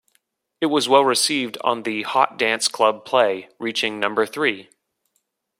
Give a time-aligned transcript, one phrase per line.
[0.61, 4.71] It was well received on the Hot Dance Club Play, reaching number three.